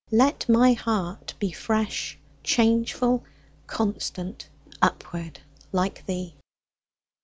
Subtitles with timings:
[0.09, 3.23] Let my heart be Fresh, changeful,
[3.67, 4.49] constant,
[4.81, 6.33] Upward, like thee!